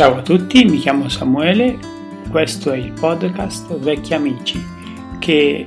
[0.00, 1.76] Ciao a tutti, mi chiamo Samuele,
[2.30, 4.58] questo è il podcast Vecchi Amici
[5.18, 5.66] che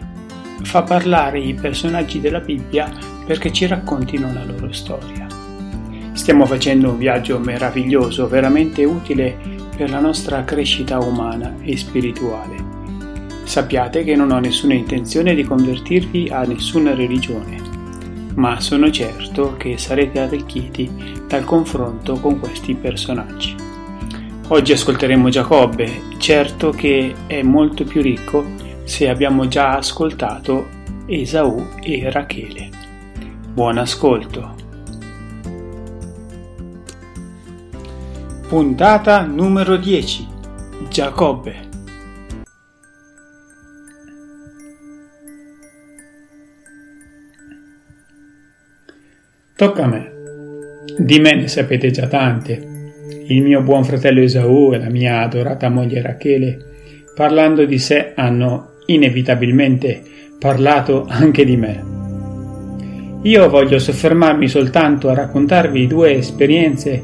[0.64, 2.92] fa parlare i personaggi della Bibbia
[3.28, 5.28] perché ci raccontino la loro storia.
[6.14, 9.38] Stiamo facendo un viaggio meraviglioso, veramente utile
[9.78, 12.56] per la nostra crescita umana e spirituale.
[13.44, 17.62] Sappiate che non ho nessuna intenzione di convertirvi a nessuna religione,
[18.34, 23.73] ma sono certo che sarete arricchiti dal confronto con questi personaggi.
[24.50, 28.46] Oggi ascolteremo Giacobbe, certo che è molto più ricco
[28.84, 30.68] se abbiamo già ascoltato
[31.06, 32.70] Esaù e Rachele.
[33.54, 34.54] Buon ascolto.
[38.50, 40.28] Puntata numero 10.
[40.90, 41.70] Giacobbe.
[49.56, 50.12] Tocca a me.
[50.98, 52.73] Di me ne sapete già tante
[53.28, 56.58] il mio buon fratello Esaù e la mia adorata moglie Rachele,
[57.16, 60.02] parlando di sé, hanno inevitabilmente
[60.40, 61.92] parlato anche di me.
[63.24, 67.02] Io voglio soffermarmi soltanto a raccontarvi due esperienze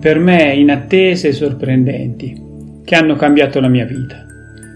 [0.00, 4.24] per me inattese e sorprendenti, che hanno cambiato la mia vita.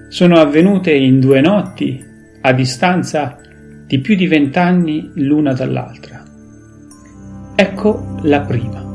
[0.09, 2.05] Sono avvenute in due notti,
[2.41, 3.39] a distanza
[3.87, 6.25] di più di vent'anni l'una dall'altra.
[7.55, 8.92] Ecco la prima.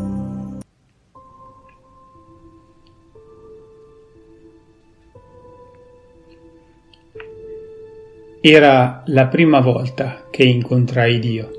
[8.40, 11.52] Era la prima volta che incontrai Dio.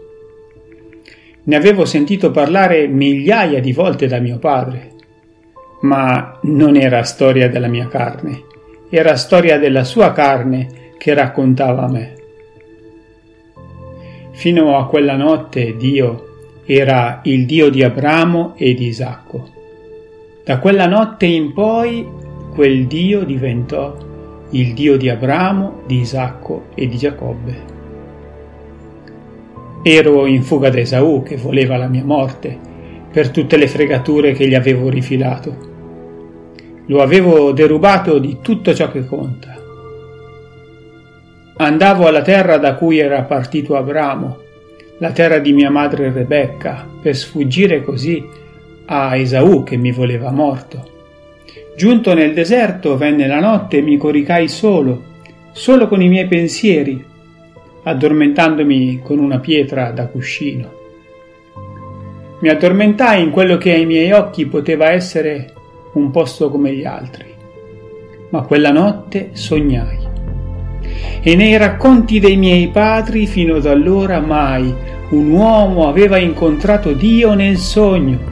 [1.42, 4.92] Ne avevo sentito parlare migliaia di volte da mio padre,
[5.80, 8.44] ma non era storia della mia carne,
[8.90, 12.14] era storia della sua carne che raccontava a me.
[14.32, 16.26] Fino a quella notte Dio
[16.64, 19.48] era il Dio di Abramo e di Isacco.
[20.44, 22.06] Da quella notte in poi
[22.54, 23.96] quel Dio diventò
[24.50, 27.76] il Dio di Abramo, di Isacco e di Giacobbe.
[29.82, 32.59] Ero in fuga da Esaù che voleva la mia morte
[33.12, 35.66] per tutte le fregature che gli avevo rifilato.
[36.86, 39.54] Lo avevo derubato di tutto ciò che conta.
[41.56, 44.38] Andavo alla terra da cui era partito Abramo,
[44.98, 48.26] la terra di mia madre Rebecca, per sfuggire così
[48.86, 50.88] a Esaù che mi voleva morto.
[51.78, 55.00] Giunto nel deserto venne la notte e mi coricai solo,
[55.53, 57.00] solo con i miei pensieri,
[57.84, 60.72] addormentandomi con una pietra da cuscino.
[62.41, 65.53] Mi addormentai in quello che ai miei occhi poteva essere
[65.93, 67.27] un posto come gli altri,
[68.31, 69.99] ma quella notte sognai.
[71.22, 74.75] E nei racconti dei miei padri fino ad allora mai
[75.10, 78.28] un uomo aveva incontrato Dio nel sogno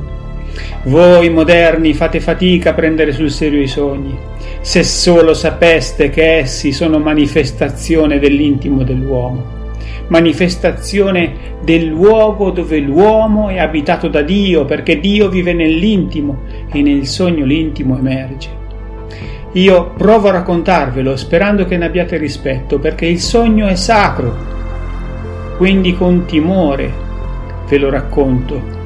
[0.84, 4.17] voi moderni fate fatica a prendere sul serio i sogni,
[4.61, 9.45] se solo sapeste che essi sono manifestazione dell'intimo dell'uomo,
[10.09, 17.06] manifestazione del luogo dove l'uomo è abitato da Dio, perché Dio vive nell'intimo e nel
[17.06, 18.65] sogno l'intimo emerge.
[19.53, 24.55] Io provo a raccontarvelo sperando che ne abbiate rispetto, perché il sogno è sacro.
[25.56, 26.93] Quindi con timore
[27.66, 28.84] ve lo racconto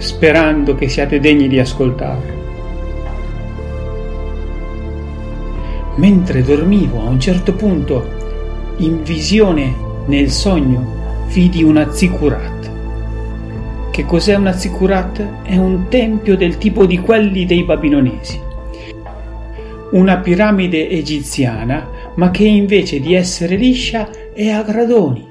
[0.00, 2.38] sperando che siate degni di ascoltarlo.
[5.96, 8.18] Mentre dormivo, a un certo punto,
[8.78, 9.74] in visione
[10.06, 12.70] nel sogno, vidi una zikurat.
[13.90, 15.42] Che cos'è una zikurat?
[15.42, 18.40] È un tempio del tipo di quelli dei babilonesi.
[19.90, 25.28] Una piramide egiziana, ma che invece di essere liscia è a gradoni.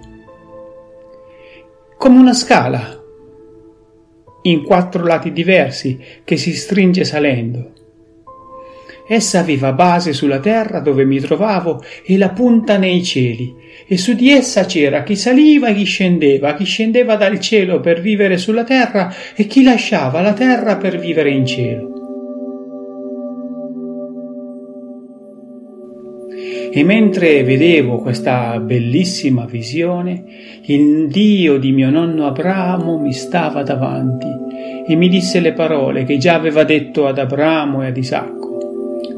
[1.97, 2.98] Come una scala,
[4.43, 7.73] in quattro lati diversi che si stringe salendo.
[9.07, 13.55] Essa aveva base sulla terra dove mi trovavo e la punta nei cieli,
[13.87, 18.01] e su di essa c'era chi saliva e chi scendeva, chi scendeva dal cielo per
[18.01, 21.88] vivere sulla terra e chi lasciava la terra per vivere in cielo.
[26.71, 30.23] E mentre vedevo questa bellissima visione,
[30.65, 34.27] il Dio di mio nonno Abramo mi stava davanti
[34.87, 38.37] e mi disse le parole che già aveva detto ad Abramo e ad Isacco.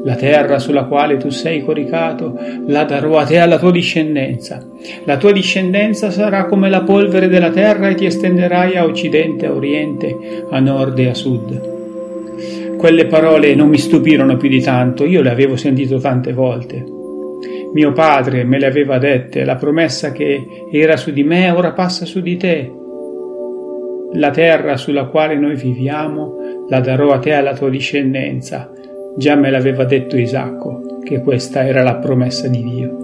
[0.04, 4.64] La terra sulla quale tu sei coricato la darò a te e alla tua discendenza.
[5.04, 9.52] La tua discendenza sarà come la polvere della terra e ti estenderai a occidente, a
[9.52, 10.16] oriente,
[10.50, 11.70] a nord e a sud.
[12.78, 17.00] Quelle parole non mi stupirono più di tanto, io le avevo sentito tante volte.
[17.72, 22.04] Mio padre me le aveva dette, la promessa che era su di me ora passa
[22.04, 22.70] su di te.
[24.14, 28.70] La terra sulla quale noi viviamo la darò a te e alla tua discendenza.
[29.16, 32.96] Già me l'aveva detto Isacco, che questa era la promessa di Dio.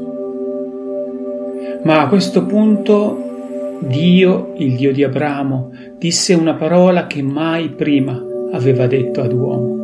[1.85, 8.23] Ma a questo punto Dio, il Dio di Abramo, disse una parola che mai prima
[8.53, 9.78] aveva detto ad uomo.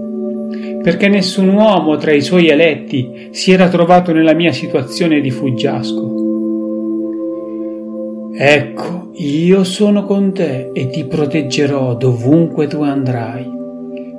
[0.82, 6.14] Perché nessun uomo tra i suoi eletti si era trovato nella mia situazione di fuggiasco.
[8.36, 13.48] Ecco, io sono con te e ti proteggerò dovunque tu andrai.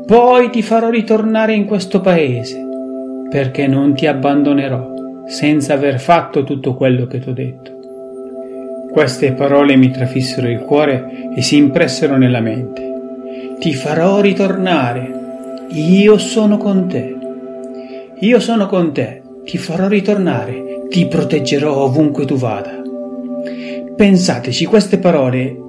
[0.05, 2.63] Poi ti farò ritornare in questo paese,
[3.29, 4.93] perché non ti abbandonerò
[5.27, 7.71] senza aver fatto tutto quello che ti ho detto.
[8.91, 12.83] Queste parole mi trafissero il cuore e si impressero nella mente.
[13.59, 15.14] Ti farò ritornare,
[15.75, 17.17] io sono con te.
[18.21, 22.81] Io sono con te, ti farò ritornare, ti proteggerò ovunque tu vada.
[23.93, 25.63] Pensateci, queste parole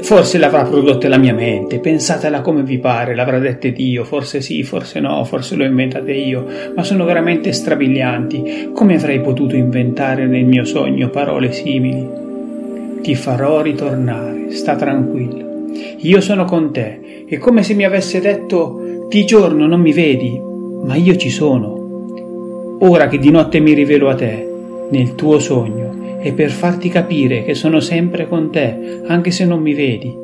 [0.00, 4.40] forse le avrà prodotte la mia mente, pensatela come vi pare, l'avrà dette Dio, forse
[4.40, 6.44] sì, forse no, forse le ho inventate io,
[6.74, 8.70] ma sono veramente strabilianti.
[8.72, 13.00] Come avrei potuto inventare nel mio sogno parole simili?
[13.00, 15.68] Ti farò ritornare, sta tranquillo.
[15.98, 20.40] Io sono con te, è come se mi avesse detto di giorno non mi vedi,
[20.84, 22.78] ma io ci sono.
[22.80, 24.50] Ora che di notte mi rivelo a te,
[24.88, 29.60] nel tuo sogno, e per farti capire che sono sempre con te, anche se non
[29.60, 30.16] mi vedi.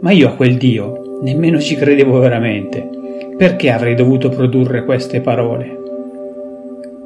[0.00, 2.86] Ma io a quel Dio nemmeno ci credevo veramente.
[3.38, 5.78] Perché avrei dovuto produrre queste parole?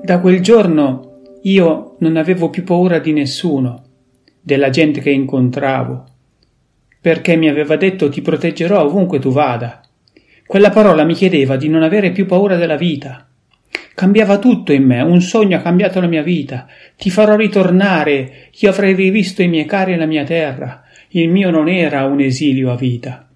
[0.02, 3.84] Da quel giorno io non avevo più paura di nessuno,
[4.40, 6.06] della gente che incontravo,
[7.00, 9.80] perché mi aveva detto ti proteggerò ovunque tu vada.
[10.52, 13.26] Quella parola mi chiedeva di non avere più paura della vita,
[13.94, 16.66] Cambiava tutto in me, un sogno ha cambiato la mia vita.
[16.94, 20.82] Ti farò ritornare, io avrei rivisto i miei cari e la mia terra.
[21.08, 23.30] Il mio non era un esilio a vita.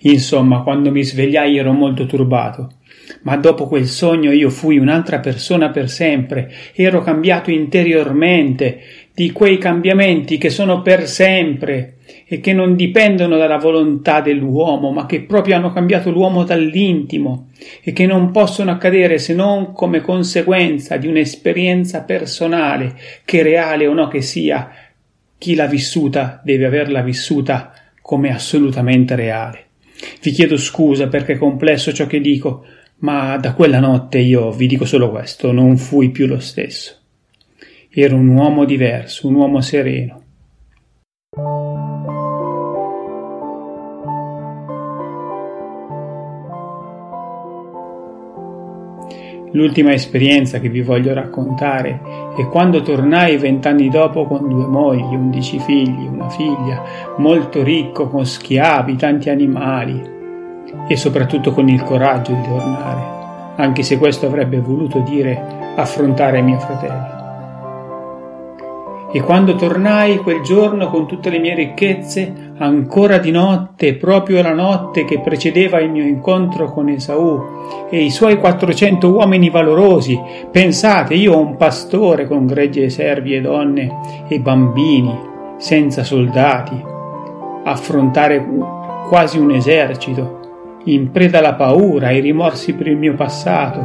[0.00, 2.72] Insomma, quando mi svegliai ero molto turbato.
[3.22, 8.80] Ma dopo quel sogno io fui un'altra persona per sempre, ero cambiato interiormente,
[9.20, 15.04] di quei cambiamenti che sono per sempre e che non dipendono dalla volontà dell'uomo, ma
[15.04, 17.50] che proprio hanno cambiato l'uomo dall'intimo
[17.82, 22.96] e che non possono accadere se non come conseguenza di un'esperienza personale,
[23.26, 24.70] che reale o no che sia,
[25.36, 29.66] chi l'ha vissuta deve averla vissuta come assolutamente reale.
[30.22, 32.64] Vi chiedo scusa perché è complesso ciò che dico,
[33.00, 36.99] ma da quella notte io vi dico solo questo, non fui più lo stesso.
[37.92, 40.22] Ero un uomo diverso, un uomo sereno.
[49.50, 52.00] L'ultima esperienza che vi voglio raccontare
[52.36, 56.84] è quando tornai vent'anni dopo con due mogli, undici figli, una figlia,
[57.16, 60.00] molto ricco, con schiavi, tanti animali
[60.86, 65.42] e soprattutto con il coraggio di tornare, anche se questo avrebbe voluto dire
[65.74, 67.19] affrontare mio fratello.
[69.12, 74.52] E quando tornai quel giorno con tutte le mie ricchezze, ancora di notte, proprio la
[74.52, 77.42] notte che precedeva il mio incontro con Esaù
[77.90, 80.20] e i suoi quattrocento uomini valorosi,
[80.52, 85.18] pensate, io un pastore con gregge servi e donne e bambini,
[85.56, 86.80] senza soldati,
[87.64, 88.46] affrontare
[89.08, 90.38] quasi un esercito,
[90.84, 93.84] in preda alla paura, ai rimorsi per il mio passato.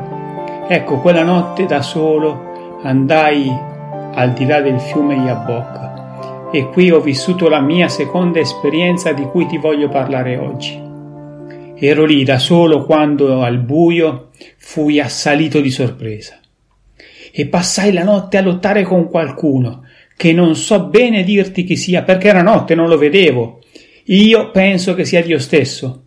[0.68, 2.54] Ecco, quella notte da solo
[2.84, 3.74] andai
[4.16, 9.24] al di là del fiume Yabok e qui ho vissuto la mia seconda esperienza di
[9.24, 10.82] cui ti voglio parlare oggi.
[11.78, 16.40] Ero lì da solo quando al buio fui assalito di sorpresa
[17.32, 19.84] e passai la notte a lottare con qualcuno
[20.16, 23.60] che non so bene dirti chi sia perché era notte, non lo vedevo.
[24.06, 26.04] Io penso che sia Dio stesso.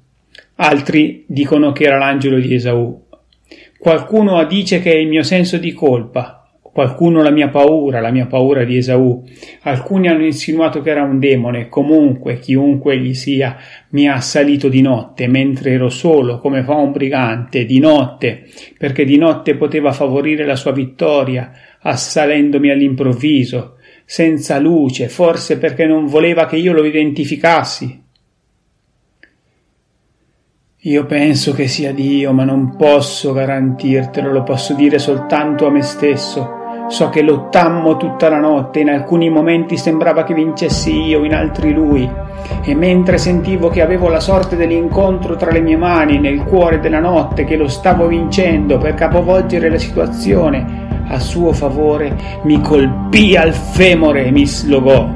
[0.57, 3.05] Altri dicono che era l'angelo di Esaù.
[3.79, 6.38] Qualcuno dice che è il mio senso di colpa,
[6.79, 9.25] Qualcuno la mia paura, la mia paura di Esaù.
[9.63, 11.69] Alcuni hanno insinuato che era un demone.
[11.69, 13.57] Comunque, chiunque egli sia,
[13.89, 18.45] mi ha assalito di notte, mentre ero solo, come fa un brigante, di notte,
[18.79, 26.07] perché di notte poteva favorire la sua vittoria, assalendomi all'improvviso, senza luce, forse perché non
[26.07, 28.03] voleva che io lo identificassi.
[30.83, 35.83] Io penso che sia Dio, ma non posso garantirtelo, lo posso dire soltanto a me
[35.83, 36.58] stesso.
[36.89, 41.73] So che lottammo tutta la notte, in alcuni momenti sembrava che vincessi io, in altri
[41.73, 42.09] lui,
[42.65, 47.01] e mentre sentivo che avevo la sorte dell'incontro tra le mie mani nel cuore della
[47.01, 53.53] notte, che lo stavo vincendo per capovolgere la situazione a suo favore, mi colpì al
[53.53, 55.09] femore e mi slogò.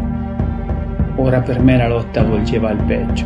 [1.16, 3.24] Ora per me la lotta volgeva al peggio.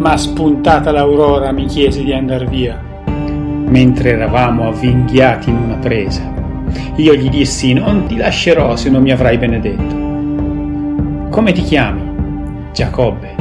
[0.00, 6.29] ma spuntata l'aurora mi chiese di andar via, mentre eravamo avvinghiati in una presa.
[6.96, 11.28] Io gli dissi non ti lascerò se non mi avrai benedetto.
[11.30, 12.02] Come ti chiami?
[12.72, 13.34] Giacobbe.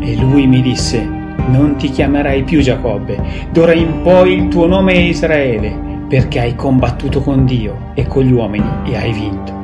[0.00, 1.18] E lui mi disse,
[1.48, 3.20] non ti chiamerai più Giacobbe,
[3.52, 8.24] d'ora in poi il tuo nome è Israele, perché hai combattuto con Dio e con
[8.24, 9.58] gli uomini e hai vinto.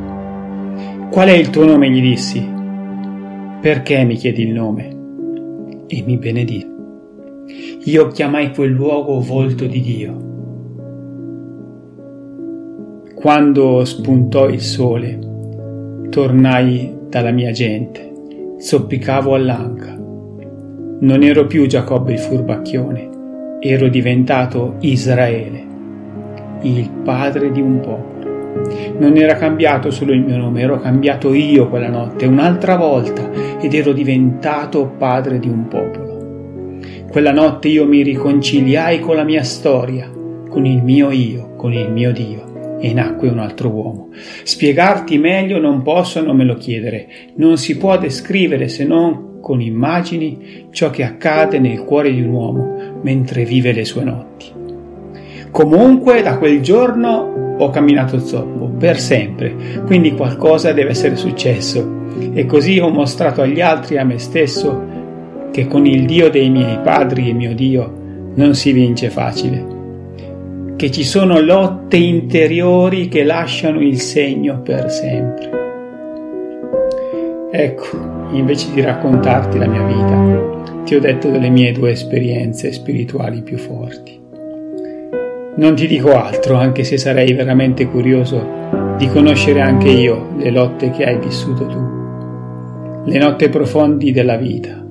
[1.11, 1.91] Qual è il tuo nome?
[1.91, 2.47] gli dissi.
[3.61, 4.97] Perché mi chiedi il nome?
[5.87, 6.65] E mi benedì.
[7.85, 10.26] Io chiamai quel luogo volto di Dio.
[13.27, 15.19] Quando spuntò il sole,
[16.11, 18.13] tornai dalla mia gente,
[18.57, 19.99] zoppicavo all'anca.
[21.01, 23.09] Non ero più Giacobbe il furbacchione,
[23.59, 25.67] ero diventato Israele,
[26.61, 28.95] il padre di un popolo.
[29.01, 33.29] Non era cambiato solo il mio nome, ero cambiato io quella notte, un'altra volta,
[33.61, 36.79] ed ero diventato padre di un popolo.
[37.11, 40.09] Quella notte io mi riconciliai con la mia storia,
[40.49, 44.09] con il mio io, con il mio Dio, e nacque un altro uomo.
[44.43, 49.61] Spiegarti meglio non posso, non me lo chiedere, non si può descrivere se non con
[49.61, 54.47] immagini ciò che accade nel cuore di un uomo mentre vive le sue notti.
[55.51, 59.55] Comunque da quel giorno ho camminato zoppo, per sempre,
[59.87, 64.95] quindi qualcosa deve essere successo e così ho mostrato agli altri e a me stesso
[65.53, 69.76] che con il Dio dei miei padri e mio Dio non si vince facile,
[70.77, 75.51] che ci sono lotte interiori che lasciano il segno per sempre.
[77.51, 77.87] Ecco,
[78.33, 83.57] invece di raccontarti la mia vita, ti ho detto delle mie due esperienze spirituali più
[83.57, 84.21] forti.
[85.57, 90.91] Non ti dico altro, anche se sarei veramente curioso di conoscere anche io le lotte
[90.91, 94.85] che hai vissuto tu, le notte profondi della vita,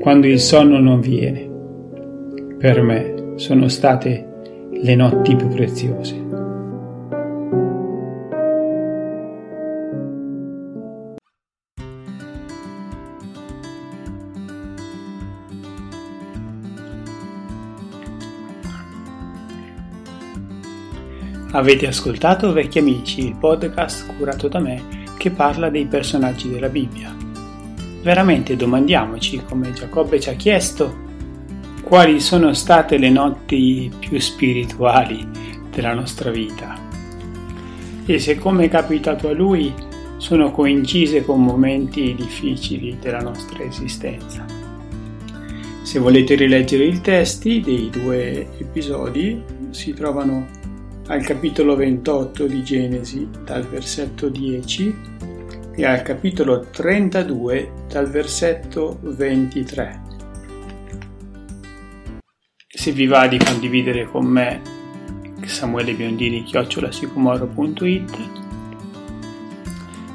[0.00, 1.46] quando il sonno non viene.
[2.58, 4.27] Per me sono state
[4.80, 6.26] le notti più preziose.
[21.50, 27.16] Avete ascoltato Vecchi Amici, il podcast curato da me che parla dei personaggi della Bibbia.
[28.02, 31.07] Veramente domandiamoci, come Giacobbe ci ha chiesto,
[31.88, 35.26] quali sono state le notti più spirituali
[35.70, 36.78] della nostra vita
[38.04, 39.72] e se come è capitato a lui
[40.18, 44.44] sono coincise con momenti difficili della nostra esistenza.
[45.80, 50.46] Se volete rileggere i testi dei due episodi si trovano
[51.06, 54.96] al capitolo 28 di Genesi dal versetto 10
[55.74, 60.07] e al capitolo 32 dal versetto 23.
[62.78, 64.62] Se vi va di condividere con me
[65.44, 68.16] Samuele Biondini chiocciolasicomoro.it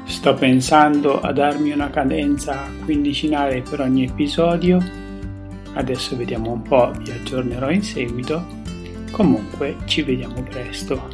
[0.04, 4.82] Sto pensando a darmi una cadenza quindicinale per ogni episodio.
[5.74, 8.46] Adesso vediamo un po', vi aggiornerò in seguito
[9.10, 11.06] Comunque ci vediamo presto.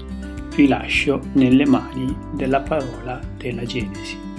[0.54, 4.29] Vi lascio nelle mani della parola della Genesi.